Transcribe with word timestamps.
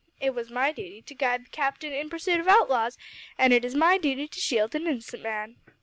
It 0.19 0.33
was 0.33 0.49
my 0.49 0.71
duty 0.71 1.03
to 1.03 1.13
guide 1.13 1.45
the 1.45 1.49
captain 1.51 1.93
in 1.93 2.09
pursuit 2.09 2.39
of 2.39 2.47
outlaws, 2.47 2.97
an' 3.37 3.51
it 3.51 3.63
is 3.63 3.75
my 3.75 3.99
duty 3.99 4.27
to 4.29 4.39
shield 4.39 4.73
an 4.73 4.87
innocent 4.87 5.21
man. 5.21 5.57